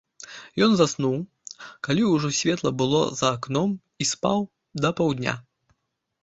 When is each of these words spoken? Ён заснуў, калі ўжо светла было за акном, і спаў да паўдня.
Ён 0.67 0.71
заснуў, 0.77 1.11
калі 1.87 2.07
ўжо 2.13 2.31
светла 2.37 2.71
было 2.83 3.03
за 3.19 3.27
акном, 3.37 3.77
і 4.05 4.09
спаў 4.15 4.39
да 4.83 4.89
паўдня. 5.03 5.33